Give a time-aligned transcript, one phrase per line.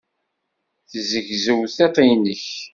[0.89, 2.45] Tezzegzew tiṭ-nnek.